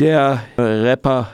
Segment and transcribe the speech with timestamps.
[0.00, 1.28] Der Rapper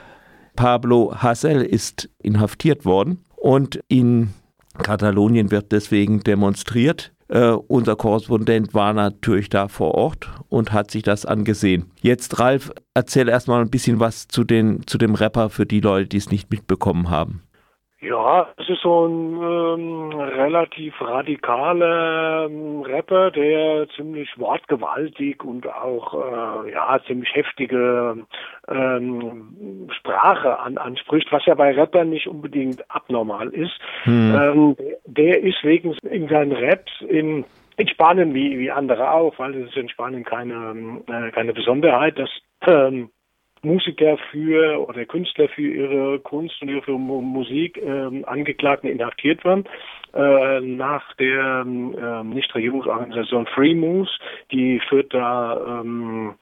[0.55, 4.29] Pablo Hassel ist inhaftiert worden und in
[4.77, 7.11] Katalonien wird deswegen demonstriert.
[7.33, 11.85] Uh, unser Korrespondent war natürlich da vor Ort und hat sich das angesehen.
[12.01, 16.09] Jetzt, Ralf, erzähl erstmal ein bisschen was zu, den, zu dem Rapper für die Leute,
[16.09, 17.41] die es nicht mitbekommen haben.
[18.01, 26.15] Ja, es ist so ein ähm, relativ radikaler ähm, Rapper, der ziemlich wortgewaltig und auch
[26.15, 28.25] äh, ja ziemlich heftige
[28.67, 33.79] ähm, Sprache an, anspricht, was ja bei Rappern nicht unbedingt abnormal ist.
[34.03, 34.35] Hm.
[34.35, 37.45] Ähm, der ist wegen in seinen Raps in
[37.77, 42.17] in Spanien wie wie andere auch, weil es ist in Spanien keine äh, keine Besonderheit,
[42.17, 42.31] dass
[42.65, 43.11] ähm,
[43.63, 49.65] Musiker für oder Künstler für ihre Kunst und ihre Musik ähm, Angeklagten inhaftiert waren.
[50.13, 54.09] Äh, nach der ähm, Nichtregierungsorganisation Free Moves,
[54.51, 56.35] die führt da ähm,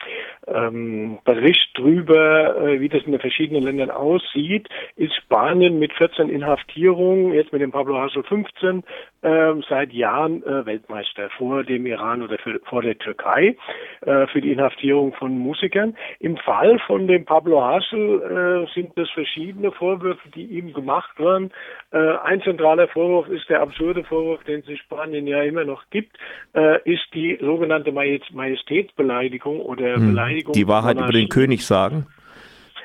[0.47, 6.29] ähm, Bericht drüber, äh, wie das in den verschiedenen Ländern aussieht, ist Spanien mit 14
[6.29, 8.83] Inhaftierungen, jetzt mit dem Pablo Hassel 15,
[9.21, 13.55] äh, seit Jahren äh, Weltmeister vor dem Iran oder für, vor der Türkei
[14.01, 15.95] äh, für die Inhaftierung von Musikern.
[16.19, 21.51] Im Fall von dem Pablo Hassel äh, sind das verschiedene Vorwürfe, die ihm gemacht werden.
[21.91, 26.17] Ein zentraler Vorwurf ist der absurde Vorwurf, den es in Spanien ja immer noch gibt,
[26.53, 30.09] äh, ist die sogenannte Majestätsbeleidigung oder hm.
[30.09, 30.53] Beleidigung.
[30.53, 32.07] Die Wahrheit über den König sagen?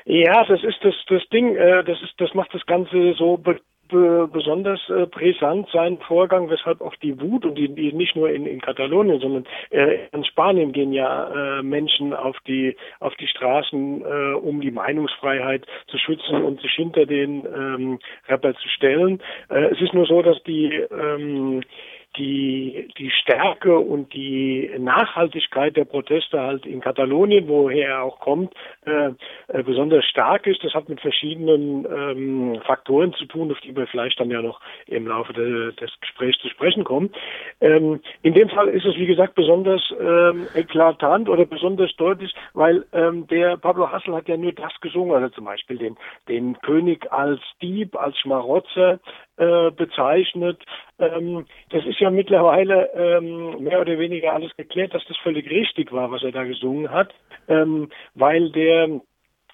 [0.05, 3.53] Ja, das ist das, das Ding, äh, das ist, das macht das Ganze so be
[3.53, 8.29] be besonders äh, brisant sein Vorgang, weshalb auch die Wut und die, die nicht nur
[8.29, 13.27] in, in Katalonien, sondern äh, in Spanien gehen ja äh, Menschen auf die auf die
[13.27, 19.21] Straßen, äh, um die Meinungsfreiheit zu schützen und sich hinter den ähm, Rapper zu stellen.
[19.49, 21.61] Äh, es ist nur so, dass die ähm,
[22.17, 28.53] die, die Stärke und die Nachhaltigkeit der Proteste halt in Katalonien, woher er auch kommt,
[28.85, 29.11] äh,
[29.47, 30.63] äh, besonders stark ist.
[30.63, 34.59] Das hat mit verschiedenen ähm, Faktoren zu tun, auf die wir vielleicht dann ja noch
[34.87, 37.11] im Laufe de, des Gesprächs zu sprechen kommen.
[37.61, 42.85] Ähm, in dem Fall ist es, wie gesagt, besonders ähm, eklatant oder besonders deutlich, weil
[42.93, 47.11] ähm, der Pablo Hassel hat ja nur das gesungen, also zum Beispiel den, den König
[47.11, 48.99] als Dieb, als Schmarotzer,
[49.37, 50.63] äh, bezeichnet.
[50.99, 55.91] Ähm, das ist ja mittlerweile ähm, mehr oder weniger alles geklärt, dass das völlig richtig
[55.91, 57.13] war, was er da gesungen hat,
[57.47, 59.01] ähm, weil der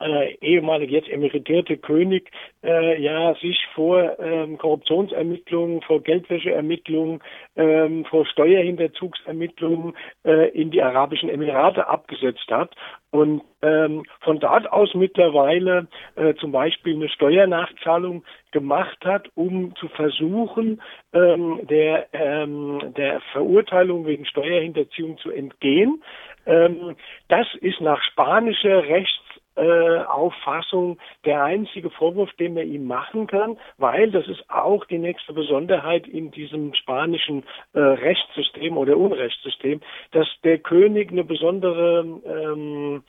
[0.01, 2.29] äh, ehemalige jetzt emeritierte König
[2.63, 7.21] äh, ja sich vor ähm, Korruptionsermittlungen, vor Geldwäscheermittlungen,
[7.55, 9.93] ähm, vor Steuerhinterzugsermittlungen
[10.25, 12.75] äh, in die Arabischen Emirate abgesetzt hat
[13.11, 19.87] und ähm, von dort aus mittlerweile äh, zum Beispiel eine Steuernachzahlung gemacht hat, um zu
[19.89, 20.81] versuchen,
[21.13, 26.01] ähm, der, ähm, der Verurteilung wegen Steuerhinterziehung zu entgehen.
[26.45, 26.95] Ähm,
[27.27, 33.57] das ist nach spanischer Rechts äh, Auffassung der einzige Vorwurf, den man ihm machen kann,
[33.77, 39.81] weil das ist auch die nächste Besonderheit in diesem spanischen äh, Rechtssystem oder Unrechtssystem,
[40.11, 43.03] dass der König eine besondere ähm,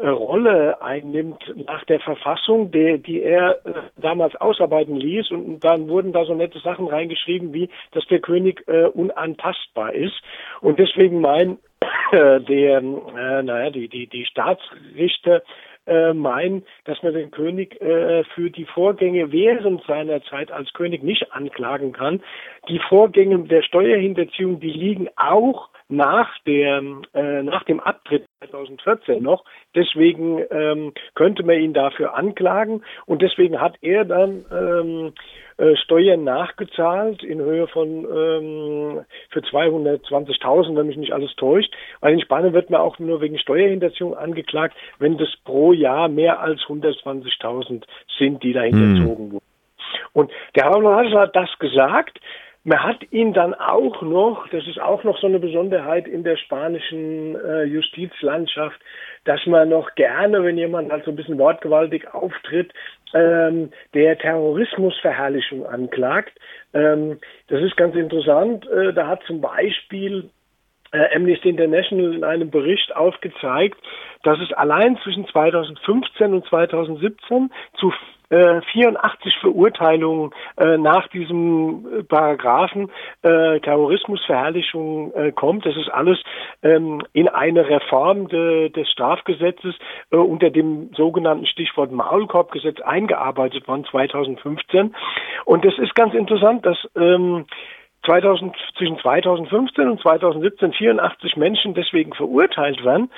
[0.00, 5.30] äh, Rolle einnimmt nach der Verfassung, der, die er äh, damals ausarbeiten ließ.
[5.30, 10.18] Und dann wurden da so nette Sachen reingeschrieben, wie, dass der König äh, unantastbar ist.
[10.62, 11.58] Und deswegen meinen
[12.12, 15.42] äh, der, äh, naja, die, die, die Staatsrichter
[15.90, 21.02] äh, meinen, dass man den König äh, für die Vorgänge während seiner Zeit als König
[21.02, 22.22] nicht anklagen kann.
[22.68, 26.82] Die Vorgänge der Steuerhinterziehung, die liegen auch nach der
[27.14, 29.44] äh, nach dem Abtritt 2014 noch.
[29.74, 35.12] Deswegen ähm, könnte man ihn dafür anklagen und deswegen hat er dann ähm,
[35.58, 41.74] äh, Steuern nachgezahlt in Höhe von ähm, für 220.000, wenn mich nicht alles täuscht.
[42.00, 46.40] Weil in Spanien wird man auch nur wegen Steuerhinterziehung angeklagt, wenn das pro Jahr mehr
[46.40, 47.82] als 120.000
[48.18, 49.32] sind, die da hinterzogen hm.
[49.32, 49.46] wurden.
[50.12, 52.18] Und der Herr hat das gesagt.
[52.62, 56.36] Man hat ihn dann auch noch, das ist auch noch so eine Besonderheit in der
[56.36, 58.78] spanischen äh, Justizlandschaft,
[59.24, 62.72] dass man noch gerne, wenn jemand halt so ein bisschen wortgewaltig auftritt,
[63.14, 66.32] ähm, der Terrorismusverherrlichung anklagt.
[66.74, 67.18] Ähm,
[67.48, 68.68] das ist ganz interessant.
[68.68, 70.28] Äh, da hat zum Beispiel
[70.92, 73.78] äh, Amnesty International in einem Bericht aufgezeigt,
[74.22, 77.92] dass es allein zwischen 2015 und 2017 zu
[78.30, 82.90] 84 äh, Verurteilungen äh, nach diesem äh, Paragraphen
[83.22, 85.66] äh, Terrorismusverherrlichung äh, kommt.
[85.66, 86.18] Das ist alles
[86.62, 89.74] ähm, in eine Reform de, des Strafgesetzes
[90.10, 94.94] äh, unter dem sogenannten Stichwort Maulkorbgesetz eingearbeitet worden 2015.
[95.44, 97.46] Und das ist ganz interessant, dass ähm,
[98.06, 103.10] 2000, zwischen 2015 und 2017 84 Menschen deswegen verurteilt werden.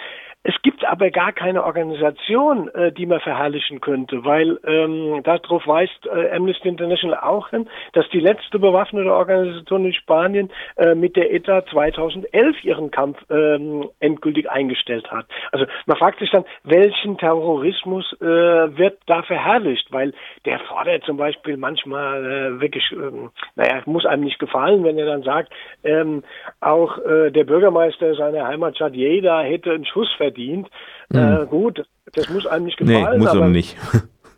[0.45, 6.07] Es gibt aber gar keine Organisation, äh, die man verherrlichen könnte, weil ähm, darauf weist
[6.07, 11.33] äh, Amnesty International auch hin, dass die letzte bewaffnete Organisation in Spanien äh, mit der
[11.33, 15.27] ETA 2011 ihren Kampf ähm, endgültig eingestellt hat.
[15.53, 20.13] Also man fragt sich dann, welchen Terrorismus äh, wird da verherrlicht, weil
[20.45, 25.07] der fordert zum Beispiel manchmal äh, wirklich, ähm, naja, muss einem nicht gefallen, wenn er
[25.07, 25.53] dann sagt,
[25.85, 26.25] ähm,
[26.61, 30.69] auch äh, der Bürgermeister seiner Heimatstadt Jeda hätte einen Schuss verdient verdient.
[31.11, 31.19] Mhm.
[31.19, 31.85] Äh, gut,
[32.15, 33.13] das muss einem nicht gefallen.
[33.13, 33.77] Nee, muss aber, nicht.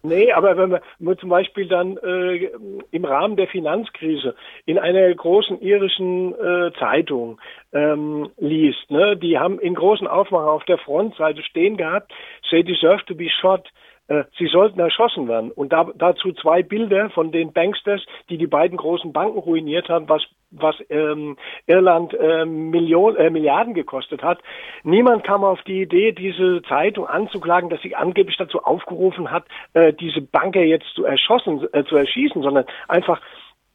[0.06, 2.50] Nee, aber wenn man zum Beispiel dann äh,
[2.91, 4.35] im Rahmen der Finanzkrise
[4.67, 7.41] in einer großen irischen äh, Zeitung
[7.73, 12.12] ähm, liest, ne, die haben in großen Aufmachen auf der Frontseite stehen gehabt,
[12.50, 13.67] they deserve to be shot.
[14.06, 15.50] Äh, sie sollten erschossen werden.
[15.50, 20.08] Und da, dazu zwei Bilder von den Banksters, die die beiden großen Banken ruiniert haben,
[20.11, 20.23] was,
[20.55, 21.37] was ähm,
[21.67, 24.39] Irland äh, Million, äh, Milliarden gekostet hat.
[24.83, 29.93] Niemand kam auf die Idee, diese Zeitung anzuklagen, dass sie angeblich dazu aufgerufen hat, äh,
[29.93, 33.21] diese Banker jetzt zu erschossen, äh, zu erschießen, sondern einfach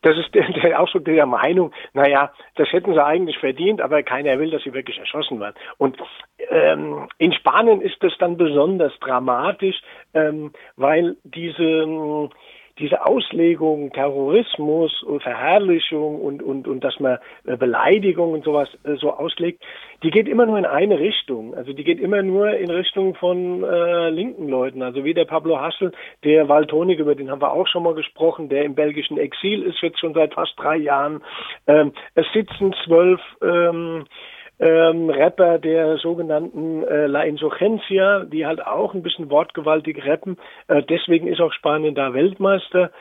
[0.02, 4.40] das ist der, der Ausdruck der Meinung, naja, das hätten sie eigentlich verdient, aber keiner
[4.40, 5.56] will, dass sie wirklich erschossen werden.
[5.78, 5.98] Und
[6.50, 9.81] ähm, in Spanien ist das dann besonders dramatisch,
[10.14, 12.30] ähm, weil diese
[12.80, 18.96] diese Auslegung Terrorismus und Verherrlichung und, und, und dass man äh, Beleidigung und sowas äh,
[18.96, 19.64] so auslegt,
[20.04, 21.54] die geht immer nur in eine Richtung.
[21.54, 24.81] Also die geht immer nur in Richtung von äh, linken Leuten.
[24.81, 25.92] Also wie der Pablo Hassel,
[26.24, 29.81] der Waltonik, über den haben wir auch schon mal gesprochen, der im belgischen Exil ist
[29.81, 31.22] jetzt schon seit fast drei Jahren.
[31.68, 34.06] Ähm, es sitzen zwölf ähm,
[34.60, 40.38] ähm, Rapper der sogenannten äh, La Insurgencia, die halt auch ein bisschen wortgewaltig rappen.
[40.68, 42.92] Äh, deswegen ist auch Spanien da Weltmeister.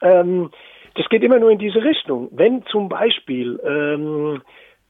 [0.00, 0.50] Ähm,
[0.94, 2.28] das geht immer nur in diese Richtung.
[2.32, 4.42] Wenn zum Beispiel ähm,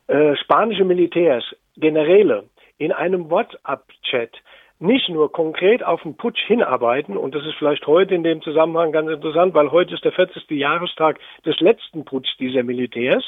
[0.07, 1.45] äh, spanische Militärs,
[1.77, 2.45] Generäle,
[2.79, 4.31] in einem WhatsApp-Chat
[4.79, 8.91] nicht nur konkret auf den Putsch hinarbeiten, und das ist vielleicht heute in dem Zusammenhang
[8.91, 10.51] ganz interessant, weil heute ist der 40.
[10.51, 13.25] Jahrestag des letzten Putsch dieser Militärs.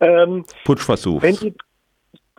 [0.00, 1.22] Ähm, Putschversuch.
[1.22, 1.54] Wenn die,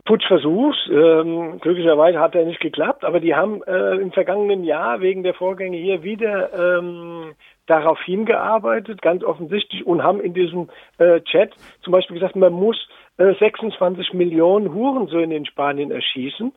[0.05, 0.77] Putschversuchs.
[0.89, 5.33] Ähm, glücklicherweise hat er nicht geklappt, aber die haben äh, im vergangenen Jahr wegen der
[5.33, 7.33] Vorgänge hier wieder ähm,
[7.65, 11.51] darauf hingearbeitet, ganz offensichtlich, und haben in diesem äh, Chat
[11.81, 12.77] zum Beispiel gesagt, man muss
[13.17, 16.51] 26 äh, Millionen Hurensöhne in Spanien erschießen.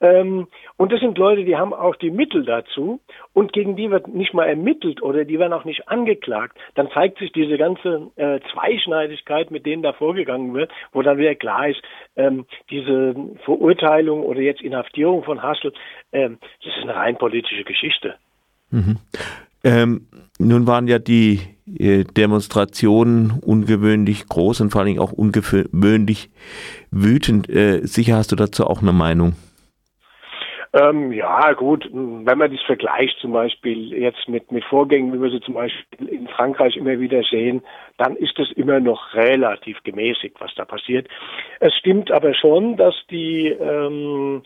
[0.00, 3.00] Ähm, und das sind Leute, die haben auch die Mittel dazu
[3.32, 6.58] und gegen die wird nicht mal ermittelt oder die werden auch nicht angeklagt.
[6.74, 11.34] Dann zeigt sich diese ganze äh, Zweischneidigkeit, mit denen da vorgegangen wird, wo dann wieder
[11.34, 11.80] klar ist,
[12.16, 13.14] ähm, diese
[13.44, 15.72] Verurteilung oder jetzt Inhaftierung von Hassel,
[16.12, 18.16] ähm, das ist eine rein politische Geschichte.
[19.64, 21.40] Ähm, nun waren ja die
[21.78, 26.30] äh, Demonstrationen ungewöhnlich groß und vor allen Dingen auch ungewöhnlich
[26.90, 27.48] wütend.
[27.48, 29.34] Äh, sicher hast du dazu auch eine Meinung.
[30.74, 35.30] Ähm, ja, gut, wenn man das vergleicht zum Beispiel jetzt mit, mit Vorgängen, wie wir
[35.30, 37.62] sie zum Beispiel in Frankreich immer wieder sehen,
[37.98, 41.08] dann ist es immer noch relativ gemäßigt, was da passiert.
[41.60, 44.42] Es stimmt aber schon, dass die ähm,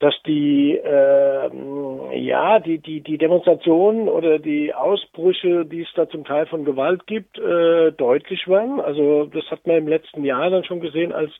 [0.00, 6.24] dass die äh, ja die die die Demonstrationen oder die Ausbrüche, die es da zum
[6.24, 8.80] Teil von Gewalt gibt, äh, deutlich waren.
[8.80, 11.32] Also das hat man im letzten Jahr dann schon gesehen, als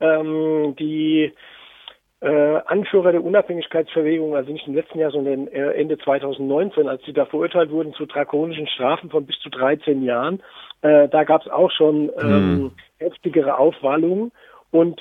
[0.00, 1.32] ähm, die
[2.22, 7.12] äh, Anführer der Unabhängigkeitsverbewegung, also nicht im letzten Jahr, sondern äh, Ende 2019, als sie
[7.12, 10.40] da verurteilt wurden zu drakonischen Strafen von bis zu 13 Jahren,
[10.82, 12.70] äh, da gab es auch schon ähm, hm.
[12.98, 14.30] heftigere Aufwallungen
[14.70, 15.00] und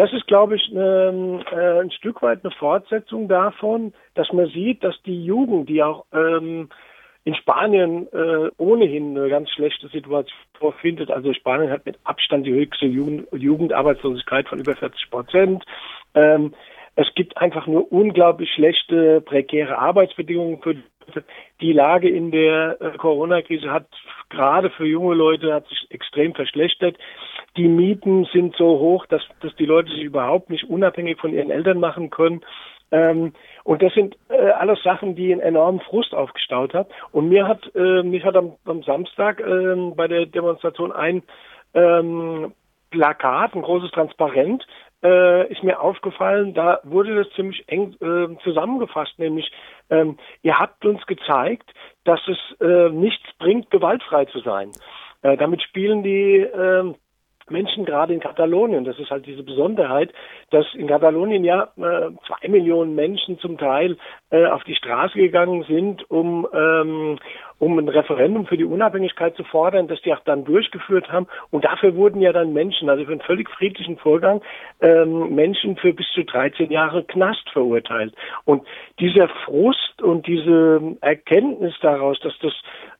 [0.00, 4.82] das ist, glaube ich, eine, äh, ein Stück weit eine Fortsetzung davon, dass man sieht,
[4.82, 6.70] dass die Jugend, die auch ähm,
[7.24, 11.10] in Spanien äh, ohnehin eine ganz schlechte Situation vorfindet.
[11.10, 15.64] Also Spanien hat mit Abstand die höchste Jugend, Jugendarbeitslosigkeit von über 40 Prozent.
[16.14, 16.54] Ähm,
[16.96, 20.76] es gibt einfach nur unglaublich schlechte, prekäre Arbeitsbedingungen für
[21.60, 23.86] die Lage in der äh, Corona-Krise hat
[24.30, 26.96] gerade für junge Leute hat sich extrem verschlechtert.
[27.56, 31.50] Die Mieten sind so hoch, dass, dass die Leute sich überhaupt nicht unabhängig von ihren
[31.50, 32.42] Eltern machen können.
[32.92, 33.32] Ähm,
[33.64, 36.88] und das sind äh, alles Sachen, die einen enormen Frust aufgestaut haben.
[37.12, 41.22] Und mir hat, äh, mich hat am, am Samstag äh, bei der Demonstration ein
[41.74, 42.52] ähm,
[42.90, 44.66] Plakat, ein großes Transparent,
[45.02, 49.50] äh, ist mir aufgefallen, da wurde das ziemlich eng äh, zusammengefasst, nämlich
[49.88, 51.70] ähm, ihr habt uns gezeigt,
[52.04, 54.72] dass es äh, nichts bringt, gewaltfrei zu sein.
[55.22, 56.92] Äh, damit spielen die äh,
[57.50, 58.84] Menschen gerade in Katalonien.
[58.84, 60.12] Das ist halt diese Besonderheit,
[60.50, 63.96] dass in Katalonien ja äh, zwei Millionen Menschen zum Teil
[64.30, 67.18] äh, auf die Straße gegangen sind, um ähm,
[67.60, 71.26] um ein Referendum für die Unabhängigkeit zu fordern, das die auch dann durchgeführt haben.
[71.50, 74.40] Und dafür wurden ja dann Menschen, also für einen völlig friedlichen Vorgang,
[74.80, 78.14] ähm, Menschen für bis zu 13 Jahre Knast verurteilt.
[78.46, 78.66] Und
[78.98, 82.54] dieser Frust und diese Erkenntnis daraus, dass das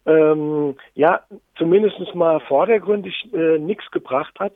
[0.07, 1.21] ähm, ja
[1.57, 4.53] zumindest mal vordergründig äh, nichts gebracht hat,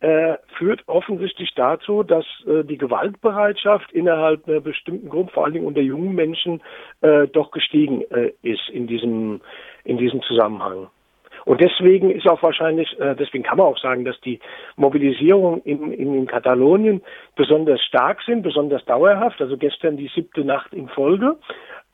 [0.00, 5.66] äh, führt offensichtlich dazu, dass äh, die Gewaltbereitschaft innerhalb einer bestimmten Gruppe, vor allen Dingen
[5.66, 6.62] unter jungen Menschen,
[7.00, 9.40] äh, doch gestiegen äh, ist in diesem,
[9.84, 10.88] in diesem Zusammenhang.
[11.44, 14.38] Und deswegen ist auch wahrscheinlich, äh, deswegen kann man auch sagen, dass die
[14.76, 17.02] Mobilisierung in, in Katalonien
[17.36, 19.40] besonders stark sind, besonders dauerhaft.
[19.40, 21.36] Also gestern die siebte Nacht in Folge.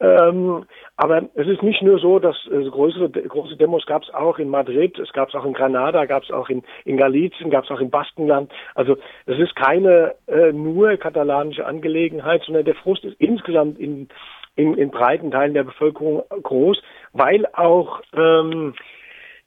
[0.01, 0.65] Ähm,
[0.97, 4.49] aber es ist nicht nur so, dass äh, größere, große Demos gab es auch in
[4.49, 7.71] Madrid, es gab es auch in Granada, gab es auch in, in Galicien, gab es
[7.71, 8.53] auch im Baskenland.
[8.75, 8.97] Also
[9.27, 14.09] es ist keine äh, nur katalanische Angelegenheit, sondern der Frust ist insgesamt in,
[14.57, 16.83] in, in breiten Teilen der Bevölkerung groß,
[17.13, 18.75] weil auch ähm,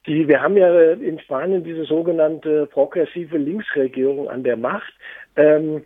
[0.08, 4.94] die, wir haben ja in Spanien diese sogenannte progressive Linksregierung an der Macht.
[5.36, 5.84] Ähm,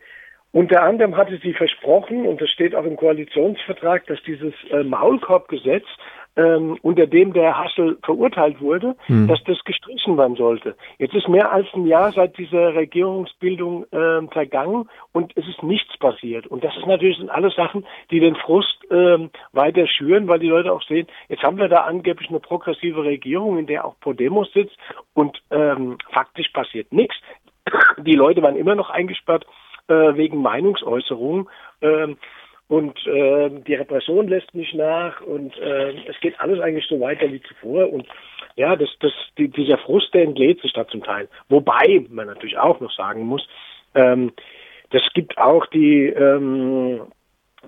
[0.52, 5.86] unter anderem hatte sie versprochen, und das steht auch im Koalitionsvertrag, dass dieses äh, Maulkorbgesetz,
[6.38, 9.28] ähm, unter dem der Hassel verurteilt wurde, hm.
[9.28, 10.76] dass das gestrichen werden sollte.
[10.98, 15.98] Jetzt ist mehr als ein Jahr seit dieser Regierungsbildung äh, vergangen und es ist nichts
[15.98, 16.48] passiert.
[16.48, 20.48] Und das ist natürlich sind alles Sachen, die den Frust ähm, weiter schüren, weil die
[20.48, 24.52] Leute auch sehen, jetzt haben wir da angeblich eine progressive Regierung, in der auch Podemos
[24.54, 24.78] sitzt
[25.14, 27.16] und ähm, faktisch passiert nichts.
[27.98, 29.46] Die Leute waren immer noch eingesperrt
[29.88, 31.50] äh, wegen Meinungsäußerung.
[31.82, 32.18] Ähm,
[32.68, 37.30] und äh, die Repression lässt nicht nach und äh, es geht alles eigentlich so weiter
[37.30, 37.92] wie zuvor.
[37.92, 38.08] Und
[38.56, 41.28] ja, das, das, die, dieser Frust, der entlädt sich da zum Teil.
[41.50, 43.46] Wobei man natürlich auch noch sagen muss,
[43.94, 44.32] ähm,
[44.92, 47.02] das gibt auch die, ähm,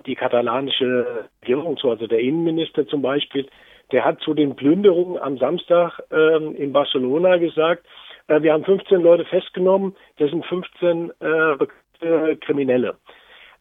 [0.06, 3.46] die katalanische Regierung zu, also der Innenminister zum Beispiel,
[3.92, 7.84] der hat zu den Plünderungen am Samstag ähm, in Barcelona gesagt,
[8.28, 11.66] äh, wir haben 15 Leute festgenommen, das sind 15 äh,
[12.02, 12.96] äh, Kriminelle.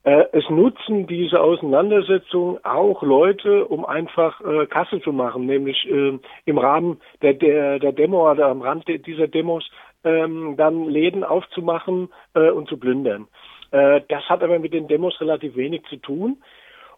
[0.03, 6.19] Äh, es nutzen diese Auseinandersetzungen auch Leute, um einfach äh, Kasse zu machen, nämlich äh,
[6.45, 9.69] im Rahmen der, der, der Demo oder am Rand dieser Demos
[10.03, 13.27] ähm, dann Läden aufzumachen äh, und zu plündern.
[13.71, 16.37] Äh, das hat aber mit den Demos relativ wenig zu tun.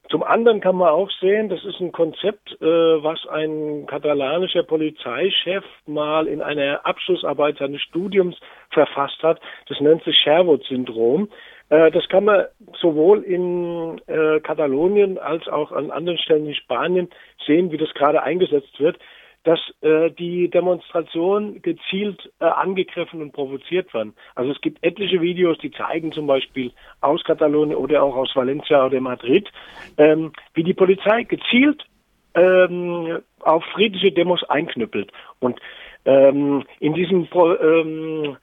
[0.09, 5.63] Zum anderen kann man auch sehen, das ist ein Konzept, äh, was ein katalanischer Polizeichef
[5.87, 8.37] mal in einer Abschlussarbeit seines Studiums
[8.69, 9.41] verfasst hat.
[9.67, 11.29] Das nennt sich Sherwood-Syndrom.
[11.69, 12.45] Äh, das kann man
[12.79, 17.09] sowohl in äh, Katalonien als auch an anderen Stellen in Spanien
[17.45, 18.97] sehen, wie das gerade eingesetzt wird
[19.45, 24.13] dass äh, die Demonstration gezielt äh, angegriffen und provoziert werden.
[24.33, 26.71] Also es gibt etliche Videos, die zeigen zum Beispiel
[27.01, 29.49] aus Katalonien oder auch aus Valencia oder Madrid,
[29.97, 31.85] ähm, wie die Polizei gezielt
[32.33, 35.11] ähm, auf friedliche Demos einknüppelt.
[35.39, 35.59] Und
[36.05, 38.37] ähm, in diesem ähm,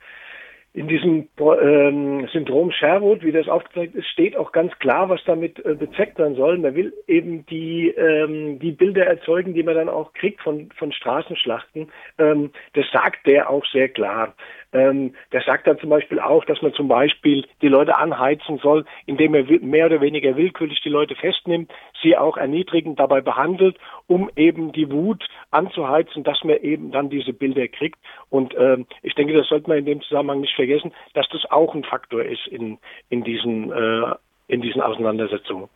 [0.75, 5.63] in diesem ähm, Syndrom Sherwood, wie das aufgezeigt ist, steht auch ganz klar, was damit
[5.67, 6.57] äh, bezweckt werden soll.
[6.59, 10.91] Man will eben die, ähm, die Bilder erzeugen, die man dann auch kriegt von, von
[10.93, 11.93] Straßenschlachten.
[12.19, 14.35] Ähm, das sagt der auch sehr klar.
[14.73, 18.85] Ähm, der sagt dann zum Beispiel auch, dass man zum Beispiel die Leute anheizen soll,
[19.07, 21.71] indem er mehr oder weniger willkürlich die Leute festnimmt,
[22.03, 23.77] sie auch erniedrigend dabei behandelt,
[24.07, 27.99] um eben die Wut anzuheizen, dass man eben dann diese Bilder kriegt.
[28.31, 31.75] Und ähm, ich denke, das sollte man in dem Zusammenhang nicht vergessen, dass das auch
[31.75, 32.79] ein Faktor ist in,
[33.11, 34.15] in, diesen, äh,
[34.49, 35.69] in diesen Auseinandersetzungen.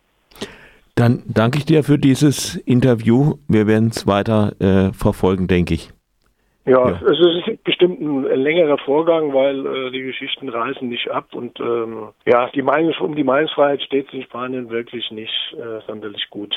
[0.95, 3.35] Dann danke ich dir für dieses Interview.
[3.47, 5.91] Wir werden es weiter äh, verfolgen, denke ich.
[6.67, 11.33] Ja, ja, es ist bestimmt ein längerer Vorgang, weil äh, die Geschichten reißen nicht ab
[11.33, 15.79] und ähm, ja, die Meinungs um die Meinungsfreiheit steht es in Spanien wirklich nicht äh,
[15.87, 16.53] sonderlich gut.